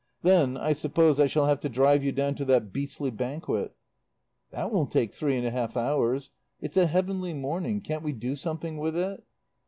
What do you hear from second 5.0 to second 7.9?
three and a half hours. It's a heavenly morning.